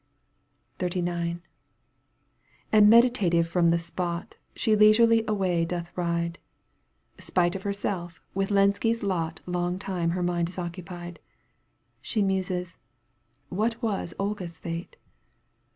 XXXIX. 0.79 1.41
And 2.71 2.89
meditative 2.89 3.47
from 3.47 3.69
the 3.69 3.77
spot 3.77 4.33
She 4.55 4.75
leisurely 4.75 5.23
away 5.27 5.63
doth 5.63 5.95
ride, 5.95 6.39
Spite 7.19 7.53
of 7.55 7.61
herseK 7.65 8.17
with 8.33 8.49
Lenski's 8.49 9.03
lot 9.03 9.41
Longtime 9.45 10.09
her 10.17 10.23
mind 10.23 10.49
is 10.49 10.57
occupied. 10.57 11.19
She 12.01 12.23
muses:" 12.23 12.79
What 13.49 13.79
was 13.83 14.15
Olga's 14.17 14.57
fate 14.57 14.97